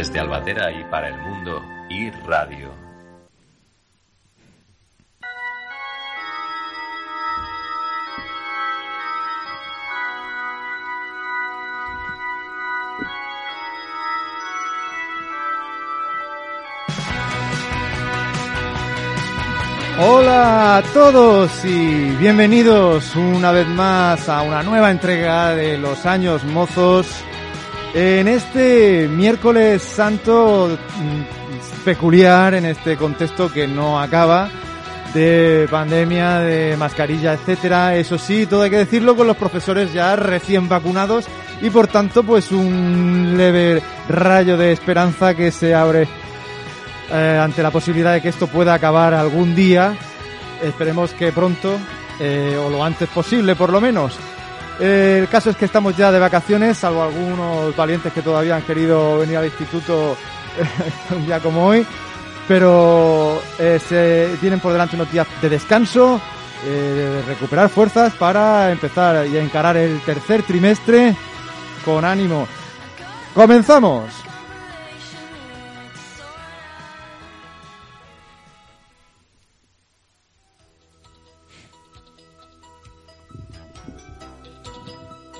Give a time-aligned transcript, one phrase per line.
[0.00, 2.70] Desde Albatera y para el mundo, y Radio.
[19.98, 26.42] Hola a todos y bienvenidos una vez más a una nueva entrega de los años
[26.44, 27.22] mozos
[27.94, 34.48] en este miércoles santo mm, peculiar, en este contexto que no acaba
[35.14, 37.96] de pandemia, de mascarilla, etcétera.
[37.96, 41.26] Eso sí, todo hay que decirlo con los profesores ya recién vacunados
[41.60, 46.06] y por tanto pues un leve rayo de esperanza que se abre
[47.12, 49.94] eh, ante la posibilidad de que esto pueda acabar algún día.
[50.62, 51.76] Esperemos que pronto
[52.20, 54.16] eh, o lo antes posible por lo menos.
[54.80, 58.62] Eh, el caso es que estamos ya de vacaciones, salvo algunos valientes que todavía han
[58.62, 60.16] querido venir al instituto
[61.14, 61.86] un día como hoy,
[62.48, 66.18] pero eh, se tienen por delante unos días de descanso,
[66.64, 71.14] eh, de recuperar fuerzas para empezar y encarar el tercer trimestre
[71.84, 72.48] con ánimo.
[73.34, 74.29] ¡Comenzamos!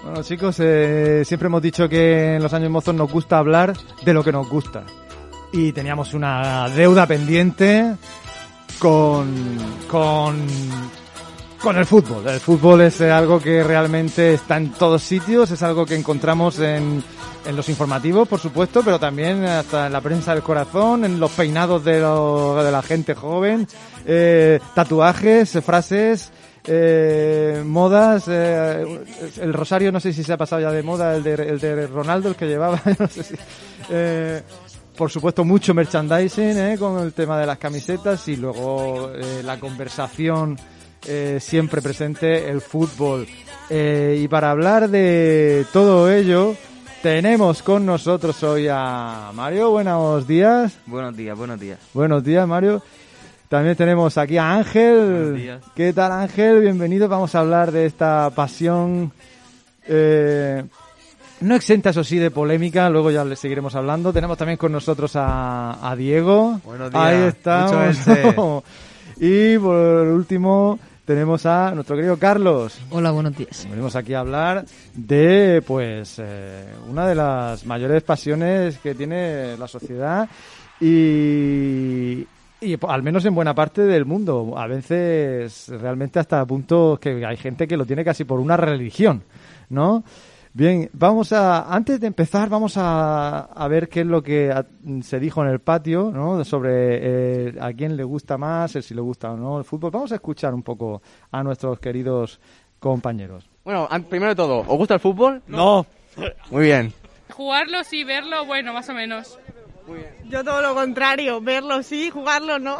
[0.03, 4.15] Bueno chicos, eh, siempre hemos dicho que en los años mozos nos gusta hablar de
[4.15, 4.83] lo que nos gusta.
[5.53, 7.95] Y teníamos una deuda pendiente
[8.79, 9.29] con,
[9.91, 10.47] con,
[11.61, 12.27] con el fútbol.
[12.29, 17.03] El fútbol es algo que realmente está en todos sitios, es algo que encontramos en,
[17.45, 21.33] en los informativos, por supuesto, pero también hasta en la prensa del corazón, en los
[21.33, 23.67] peinados de, lo- de la gente joven,
[24.07, 26.31] eh, tatuajes, frases,
[26.67, 28.85] eh, modas, eh,
[29.41, 31.87] el rosario no sé si se ha pasado ya de moda, el de, el de
[31.87, 33.35] Ronaldo, el que llevaba, no sé si,
[33.91, 34.43] eh,
[34.97, 39.59] por supuesto mucho merchandising eh, con el tema de las camisetas y luego eh, la
[39.59, 40.59] conversación
[41.07, 43.27] eh, siempre presente, el fútbol.
[43.71, 46.55] Eh, y para hablar de todo ello,
[47.03, 49.71] tenemos con nosotros hoy a Mario.
[49.71, 50.77] Buenos días.
[50.87, 51.79] Buenos días, buenos días.
[51.95, 52.83] Buenos días, Mario.
[53.51, 54.95] También tenemos aquí a Ángel.
[54.95, 55.65] Buenos días.
[55.75, 56.61] ¿Qué tal, Ángel?
[56.61, 57.09] Bienvenido.
[57.09, 59.11] Vamos a hablar de esta pasión.
[59.89, 60.63] eh,
[61.41, 62.89] no exenta, eso sí, de polémica.
[62.89, 64.13] Luego ya le seguiremos hablando.
[64.13, 66.61] Tenemos también con nosotros a, a Diego.
[66.65, 67.03] Buenos días.
[67.03, 68.07] Ahí estamos.
[68.07, 68.35] Elche.
[69.57, 72.81] y por último, tenemos a nuestro querido Carlos.
[72.91, 73.67] Hola, buenos días.
[73.69, 79.67] Venimos aquí a hablar de, pues, eh, una de las mayores pasiones que tiene la
[79.67, 80.29] sociedad
[80.81, 82.25] y,
[82.61, 84.55] y al menos en buena parte del mundo.
[84.57, 89.23] A veces realmente hasta puntos que hay gente que lo tiene casi por una religión,
[89.69, 90.05] ¿no?
[90.53, 94.67] Bien, vamos a, antes de empezar, vamos a, a ver qué es lo que a-
[95.03, 96.45] se dijo en el patio, ¿no?
[96.45, 96.71] Sobre
[97.51, 99.93] eh, a quién le gusta más, el si le gusta o no el fútbol.
[99.93, 102.41] Vamos a escuchar un poco a nuestros queridos
[102.81, 103.49] compañeros.
[103.65, 105.41] Bueno, primero de todo, ¿os gusta el fútbol?
[105.47, 105.87] No.
[106.51, 106.93] Muy bien.
[107.33, 109.39] Jugarlo sí, verlo, bueno, más o menos.
[110.29, 112.79] Yo todo lo contrario, verlo sí, jugarlo no.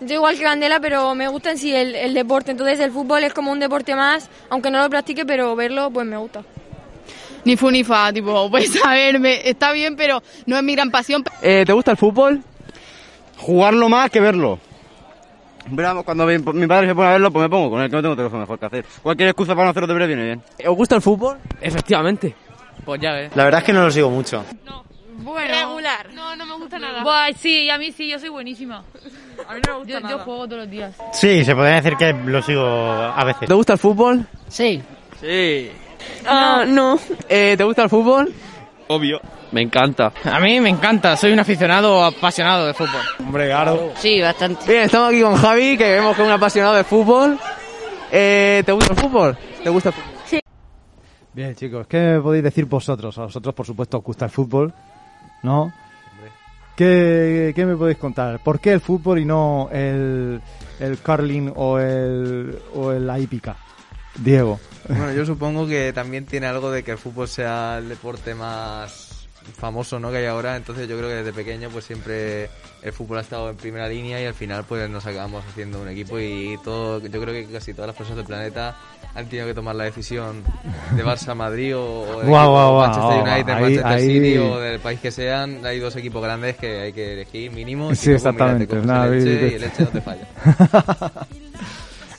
[0.00, 2.52] Yo igual que Candela, pero me gusta en sí el, el deporte.
[2.52, 6.06] Entonces el fútbol es como un deporte más, aunque no lo practique, pero verlo pues
[6.06, 6.42] me gusta.
[7.44, 10.74] Ni fu ni fa, tipo, pues a ver, me- está bien, pero no es mi
[10.74, 11.24] gran pasión.
[11.42, 12.42] Eh, ¿Te gusta el fútbol?
[13.36, 14.58] Jugarlo más que verlo.
[15.74, 17.96] Pero cuando mi, mi padre se pone a verlo, pues me pongo con él, que
[17.96, 18.84] no tengo otra cosa mejor que hacer.
[19.02, 20.42] Cualquier excusa para no hacer los deberes viene bien.
[20.66, 21.36] ¿Os gusta el fútbol?
[21.60, 22.34] Efectivamente.
[22.84, 23.36] Pues ya ves.
[23.36, 24.44] La verdad es que no lo sigo mucho.
[25.18, 26.12] Bueno, Regular.
[26.14, 27.02] No, no me gusta nada.
[27.02, 28.84] Buah, sí, a mí sí, yo soy buenísima.
[29.48, 30.16] A mí no me gusta Yo, nada.
[30.16, 30.94] yo juego todos los días.
[31.12, 33.48] Sí, se podría decir que lo sigo a veces.
[33.48, 34.26] ¿Te gusta el fútbol?
[34.48, 34.80] Sí.
[35.20, 35.70] Sí.
[36.26, 36.98] Ah, no.
[37.28, 38.32] Eh, ¿Te gusta el fútbol?
[38.88, 39.20] Obvio.
[39.50, 40.12] Me encanta.
[40.24, 43.00] A mí me encanta, soy un aficionado apasionado de fútbol.
[43.18, 43.92] Hombre, claro.
[43.96, 44.70] Sí, bastante.
[44.70, 47.38] Bien, estamos aquí con Javi, que vemos que es un apasionado de fútbol.
[48.12, 49.36] Eh, ¿Te gusta el fútbol?
[49.64, 50.40] ¿Te gusta el fútbol?
[51.32, 53.16] Bien, chicos, ¿qué me podéis decir vosotros?
[53.18, 54.72] A vosotros, por supuesto, os gusta el fútbol,
[55.42, 55.72] ¿no?
[56.76, 58.38] ¿Qué, qué me podéis contar?
[58.38, 60.40] ¿Por qué el fútbol y no el,
[60.78, 63.56] el curling o el, o el la hípica?
[64.16, 64.60] Diego.
[64.88, 69.07] Bueno, yo supongo que también tiene algo de que el fútbol sea el deporte más
[69.56, 70.10] famoso ¿no?
[70.10, 70.56] que hay ahora.
[70.56, 72.50] Entonces yo creo que desde pequeño pues siempre
[72.82, 75.88] el fútbol ha estado en primera línea y al final pues nos acabamos haciendo un
[75.88, 78.76] equipo y todo, yo creo que casi todas las personas del planeta
[79.14, 80.44] han tenido que tomar la decisión
[80.94, 82.86] de Barça Madrid o, o de Guau, guau, guau.
[82.88, 85.64] Manchester United, Ahí- Manchester ahí- City o del país que sean.
[85.66, 87.90] Hay dos equipos grandes que hay que elegir mínimo.
[87.90, 88.66] y Sí, pues exactamente.
[88.68, 90.28] coges Nada, el Elche y el Elche no te falla.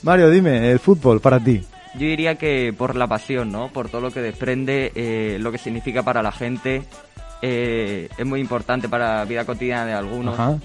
[0.02, 1.62] Mario, dime, el fútbol para ti.
[1.94, 3.68] Yo diría que por la pasión, ¿no?
[3.72, 6.82] Por todo lo que desprende, eh, lo que significa para la gente.
[7.42, 10.38] Eh, es muy importante para la vida cotidiana de algunos.
[10.38, 10.56] Ajá.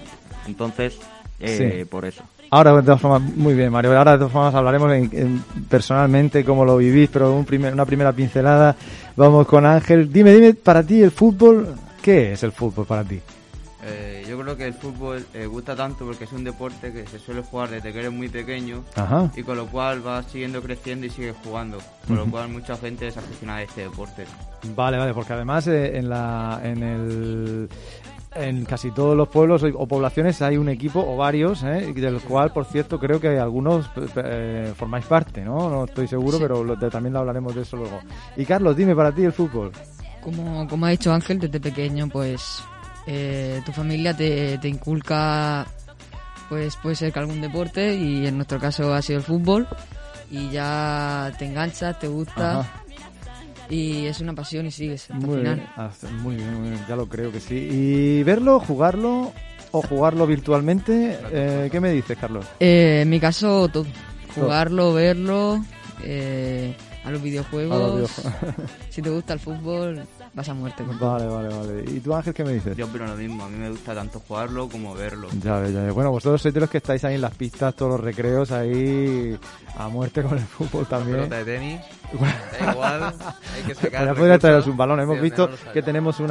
[0.46, 0.98] Entonces,
[1.40, 1.84] eh, Sí.
[1.84, 2.22] por eso.
[2.50, 3.96] Ahora, de todas formas, muy bien, Mario.
[3.98, 7.84] Ahora, de todas formas, hablaremos en- en- personalmente cómo lo vivís, pero un primer- una
[7.84, 8.76] primera pincelada.
[9.16, 10.12] Vamos con Ángel.
[10.12, 13.20] Dime, dime, para ti el fútbol, ¿qué es el fútbol para ti?
[13.88, 17.18] Eh, yo creo que el fútbol eh, gusta tanto porque es un deporte que se
[17.18, 19.30] suele jugar desde que eres muy pequeño Ajá.
[19.36, 21.78] y con lo cual vas siguiendo creciendo y sigues jugando.
[22.06, 22.32] Con lo Ujú.
[22.32, 24.24] cual mucha gente es aficionada a este deporte.
[24.74, 27.68] Vale, vale, porque además eh, en la en el
[28.34, 31.92] en casi todos los pueblos o poblaciones hay un equipo o varios, ¿eh?
[31.94, 35.70] del cual, por cierto, creo que algunos eh, formáis parte, ¿no?
[35.70, 36.42] No estoy seguro, Sí.
[36.42, 37.98] pero lo- de- también lo hablaremos de eso luego.
[38.36, 39.72] Y Carlos, dime para ti el fútbol.
[40.22, 42.62] Como, como ha dicho Ángel, desde pequeño, pues
[43.06, 45.66] eh, tu familia te, te inculca,
[46.48, 49.66] pues puede ser que algún deporte y en nuestro caso ha sido el fútbol
[50.30, 52.82] y ya te enganchas, te gusta Ajá.
[53.70, 55.54] y es una pasión y sigues hasta el Muy final.
[55.56, 57.54] bien, hasta- muy bien, muy bien, ya lo creo que sí.
[57.70, 59.32] ¿Y verlo, jugarlo
[59.72, 61.18] o jugarlo virtualmente?
[61.32, 62.46] Eh, ¿Qué me dices, Carlos?
[62.60, 63.84] Eh, en mi caso, todo.
[64.34, 64.44] Todo.
[64.46, 65.64] Jugarlo, verlo,
[66.02, 66.74] eh,
[67.06, 67.74] a los videojuegos.
[67.76, 68.32] A los videojuegos.
[68.90, 70.02] si te gusta el fútbol,
[70.34, 70.82] vas a muerte.
[70.84, 71.84] con Vale, vale, vale.
[71.90, 72.76] ¿Y tú, Ángel, qué me dices?
[72.76, 75.28] Yo opino lo mismo, a mí me gusta tanto jugarlo como verlo.
[75.42, 75.94] Ya ves, ya ves.
[75.94, 79.38] Bueno, vosotros sois de los que estáis ahí en las pistas, todos los recreos, ahí
[79.78, 81.16] a muerte con el fútbol también.
[81.16, 81.80] pelota de tenis,
[82.60, 83.02] da igual,
[83.54, 85.00] hay que sacar Ya podría traeros un balón.
[85.00, 86.30] Hemos Sí, visto que tenemos un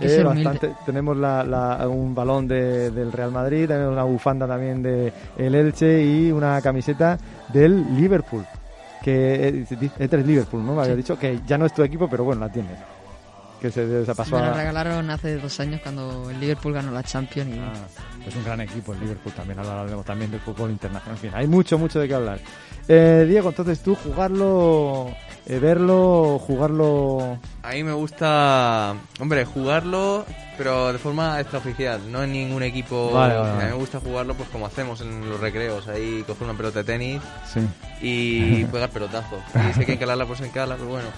[0.00, 0.50] que eh, humilde.
[0.50, 0.74] bastante.
[0.84, 5.54] Tenemos la, la- un balón de- del Real Madrid, tenemos una bufanda también de el
[5.54, 7.18] Elche y una camiseta
[7.52, 8.44] del Liverpool.
[9.02, 9.66] Que eh,
[9.98, 10.74] este es Liverpool, ¿no?
[10.74, 10.98] Me había Sí.
[10.98, 12.78] dicho que ya no es tu equipo, pero bueno, la tienes.
[13.60, 17.02] Que se, pasó Me lo a- regalaron hace dos años cuando el Liverpool ganó la
[17.02, 17.56] Champions.
[17.56, 17.58] Y...
[17.58, 17.72] Ah,
[18.26, 21.16] es un gran equipo el Liverpool también, hablaremos también del fútbol internacional.
[21.16, 22.38] En fin, hay mucho, mucho de qué hablar.
[22.88, 25.08] Eh, Diego, entonces tú jugarlo,
[25.46, 27.38] eh, verlo, jugarlo...
[27.62, 30.26] A mí me gusta, hombre, jugarlo,
[30.56, 33.10] pero de forma extraoficial, no en ningún equipo.
[33.12, 33.70] Vale, vale, A mí vale.
[33.70, 37.22] me gusta jugarlo pues como hacemos en los recreos, ahí coger una pelota de tenis
[37.52, 37.60] Sí.
[38.00, 39.40] y pegar pelotazos.
[39.54, 41.08] Y si hay que encalarla, pues encala, pero bueno.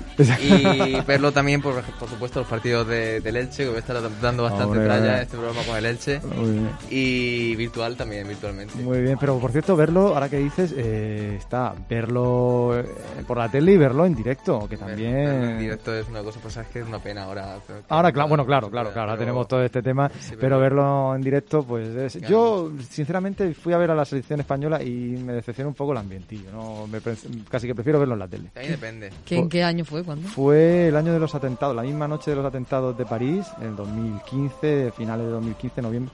[0.43, 3.97] Y verlo también, por, por supuesto, los partidos de, del Elche, que voy a estar
[4.21, 5.23] dando bastante tralla vale.
[5.23, 6.21] este programa con el Elche.
[6.21, 6.71] Muy bien.
[6.91, 8.75] Y virtual también, virtualmente.
[8.83, 12.85] Muy bien, pero por cierto, verlo, ahora que dices, eh, está verlo eh,
[13.27, 15.15] por la tele y verlo en directo, que también...
[15.15, 17.57] Verlo en directo es una cosa, pues es que es una pena ahora.
[17.89, 20.11] Ahora, claro, bueno, claro, claro, claro, tenemos todo este tema,
[20.41, 22.21] pero verlo en directo, pues es...
[22.29, 24.91] Yo, sinceramente, fui a ver a la selección española y
[25.25, 26.87] me decepcionó un poco el ambientillo, ¿no?
[26.87, 27.17] Me pre-
[27.51, 28.51] casi que prefiero verlo en la tele.
[28.55, 29.11] Ahí depende.
[29.25, 30.03] ¿Qué, ¿En qué año fue?
[30.05, 30.29] ¿Cuándo?
[30.29, 33.77] Fue el año de los atentados, la misma noche de los atentados de París, en
[33.77, 36.13] 2015, finales de 2015, noviembre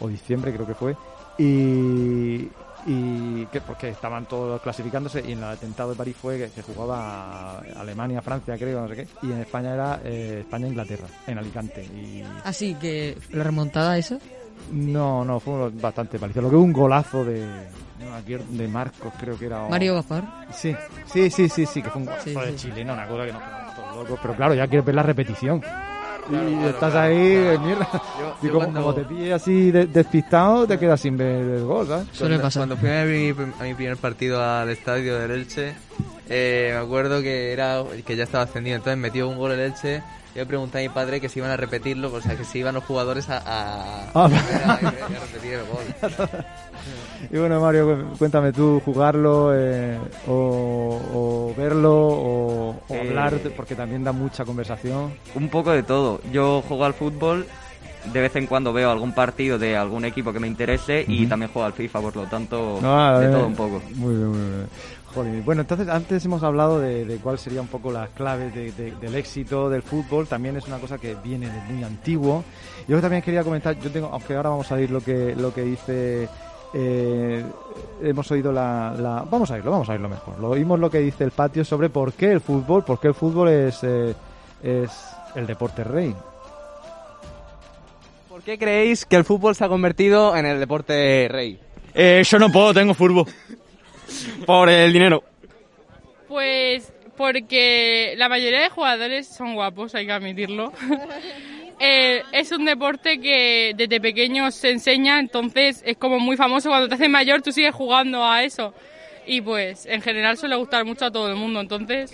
[0.00, 0.96] o diciembre creo que fue,
[1.38, 2.48] y,
[2.86, 6.62] y que porque estaban todos clasificándose y en el atentado de París fue que se
[6.62, 11.82] jugaba Alemania, Francia creo, no sé qué, y en España era eh, España-Inglaterra, en Alicante.
[11.84, 14.18] Y Así que la remontada esa.
[14.72, 16.42] no, no, fue bastante parecido.
[16.42, 17.44] Lo que hubo un golazo de,
[18.50, 19.66] de Marcos creo que era.
[19.68, 20.46] Mario Gaspar.
[20.52, 20.74] Sí,
[21.06, 23.32] sí, sí, sí, sí, que fue un golazo Sí, de sí, chilena, una cosa que
[23.32, 24.18] nos quedamos todos locos.
[24.22, 25.60] Pero claro, ya quieres ver la repetición.
[26.28, 27.50] Claro, y claro, estás claro, ahí, claro.
[27.50, 27.88] de mierda.
[27.92, 31.44] Yo- y yo como, cuando- como te pilles así de- despistado, te quedas sin ver
[31.44, 32.06] el gol, ¿sabes?
[32.18, 33.30] Cuando, cuando fui a mi,
[33.60, 35.74] a mi primer partido al estadio del Elche,
[36.28, 40.02] eh, me acuerdo que era que ya estaba ascendido, entonces metió un gol el Elche.
[40.34, 42.58] Yo le pregunté a mi padre que si iban a repetirlo, o sea, que si
[42.58, 44.24] iban los jugadores a, a, Ah.
[44.24, 44.80] a volver a- a
[45.20, 45.84] repetir el gol.
[47.32, 49.98] Y bueno, Mario, cu- cuéntame tú, jugarlo eh,
[50.28, 55.14] o, o verlo o, o Eh, hablar, porque también da mucha conversación.
[55.34, 56.20] Un poco de todo.
[56.30, 57.46] Yo juego al fútbol,
[58.12, 61.50] de vez en cuando veo algún partido de algún equipo que me interese y también
[61.50, 63.82] juego al FIFA, por lo tanto, Ah, de eh, todo un poco.
[63.94, 64.68] Muy bien, muy bien.
[65.16, 65.42] Joder.
[65.42, 68.90] Bueno, entonces antes hemos hablado de, de cuál sería un poco las claves de- de-
[68.96, 70.26] del éxito del fútbol.
[70.28, 72.44] También es una cosa que viene de muy antiguo.
[72.86, 75.62] Yo también quería comentar, yo tengo, aunque ahora vamos a oír lo que lo que
[75.62, 76.28] dice.
[76.74, 77.42] eh,
[78.02, 80.38] hemos oído la, la- Vamos a oírlo, vamos a oírlo mejor.
[80.38, 83.14] Lo oímos lo que dice el patio sobre por qué el fútbol, por qué el
[83.14, 84.14] fútbol es, eh,
[84.62, 84.90] es
[85.34, 86.14] el deporte rey.
[88.28, 91.58] ¿Por qué creéis que el fútbol se ha convertido en el deporte rey?
[91.94, 93.24] Eh, yo no puedo, tengo fútbol.
[94.46, 95.22] Por el dinero.
[96.28, 100.72] Pues porque la mayoría de jugadores son guapos, hay que admitirlo.
[101.80, 106.68] eh, es un deporte que desde pequeño se enseña, entonces es como muy famoso.
[106.68, 108.74] Cuando te haces mayor, tú sigues jugando a eso.
[109.28, 112.12] Y pues en general suele gustar mucho a todo el mundo, entonces.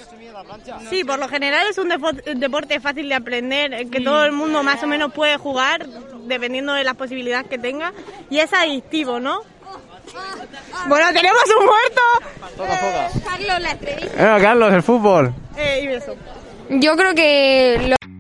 [0.89, 1.91] Sí, por lo general es un
[2.37, 5.87] deporte fácil de aprender, eh, que todo el mundo más o menos puede jugar,
[6.25, 7.93] dependiendo de las posibilidades que tenga,
[8.31, 9.43] y es adictivo, ¿no?
[10.89, 13.21] Bueno, tenemos un muerto.
[13.25, 14.09] Carlos, la estrella.
[14.17, 15.33] Venga, Carlos, el fútbol.
[15.57, 16.15] Eh, y beso.
[16.71, 17.97] Yo creo que lo-